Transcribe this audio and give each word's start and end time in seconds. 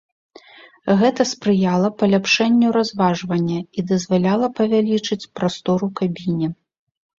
Гэта 1.01 1.21
спрыяла 1.31 1.91
паляпшэнню 1.99 2.67
разважвання 2.79 3.59
і 3.59 3.79
дазваляла 3.93 4.51
павялічыць 4.63 5.21
прастор 5.39 5.79
у 5.93 5.95
кабіне. 6.03 6.53